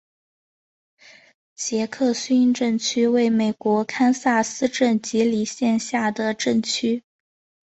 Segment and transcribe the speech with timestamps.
[1.53, 7.03] 杰克逊镇区为美国堪萨斯州吉里县辖下的镇区。